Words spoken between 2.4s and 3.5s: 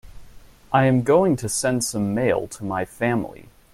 to my family.